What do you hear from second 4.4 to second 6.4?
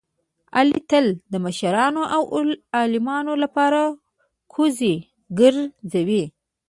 کوزې ګرځوي.